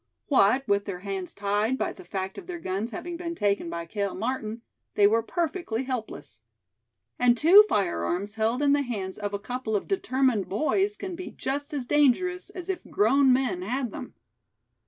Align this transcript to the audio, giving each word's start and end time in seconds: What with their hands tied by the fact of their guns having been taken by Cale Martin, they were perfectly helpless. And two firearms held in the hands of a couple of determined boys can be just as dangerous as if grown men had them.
What 0.29 0.67
with 0.67 0.85
their 0.85 1.01
hands 1.01 1.31
tied 1.31 1.77
by 1.77 1.93
the 1.93 2.03
fact 2.03 2.39
of 2.39 2.47
their 2.47 2.57
guns 2.57 2.89
having 2.89 3.17
been 3.17 3.35
taken 3.35 3.69
by 3.69 3.85
Cale 3.85 4.15
Martin, 4.15 4.63
they 4.95 5.05
were 5.05 5.21
perfectly 5.21 5.83
helpless. 5.83 6.39
And 7.19 7.37
two 7.37 7.63
firearms 7.69 8.33
held 8.33 8.63
in 8.63 8.73
the 8.73 8.81
hands 8.81 9.19
of 9.19 9.31
a 9.31 9.37
couple 9.37 9.75
of 9.75 9.87
determined 9.87 10.49
boys 10.49 10.95
can 10.95 11.15
be 11.15 11.29
just 11.29 11.71
as 11.71 11.85
dangerous 11.85 12.49
as 12.49 12.67
if 12.67 12.81
grown 12.89 13.31
men 13.31 13.61
had 13.61 13.91
them. 13.91 14.15